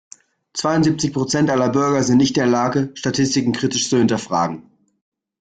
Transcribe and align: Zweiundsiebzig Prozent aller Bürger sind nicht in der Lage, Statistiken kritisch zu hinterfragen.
Zweiundsiebzig 0.53 1.13
Prozent 1.13 1.51
aller 1.51 1.69
Bürger 1.69 2.01
sind 2.01 2.17
nicht 2.17 2.35
in 2.35 2.41
der 2.41 2.47
Lage, 2.47 2.89
Statistiken 2.95 3.51
kritisch 3.51 3.87
zu 3.87 3.99
hinterfragen. 3.99 4.63